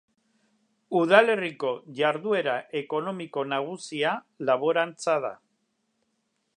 Udalerriko 0.99 1.69
jarduera 2.01 2.57
ekonomiko 2.81 3.45
nagusia 3.53 4.15
laborantza 4.51 5.19
da. 5.29 5.35